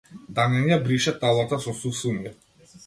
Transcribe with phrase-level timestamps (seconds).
[0.39, 2.39] Дамјан ја брише таблата со сув сунѓер.